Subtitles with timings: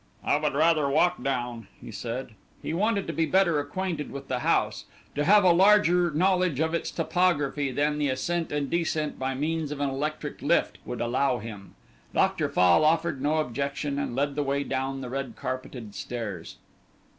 [0.23, 2.29] "I would rather walk down," he said.
[2.59, 6.73] He wanted to be better acquainted with this house, to have a larger knowledge of
[6.73, 11.37] its topography than the ascent and descent by means of an electric lift would allow
[11.37, 11.75] him.
[12.15, 12.49] Dr.
[12.49, 16.57] Fall offered no objection, and led the way down the red carpeted stairs.